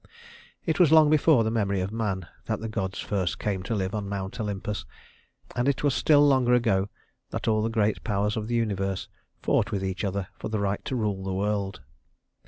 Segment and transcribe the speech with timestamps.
[0.65, 3.93] It was long before the memory of man that the gods first came to live
[3.93, 4.83] on Mount Olympus,
[5.55, 6.89] and it was still longer ago
[7.29, 9.09] that all the great powers of the universe
[9.43, 11.81] fought with each other for the right to rule the world.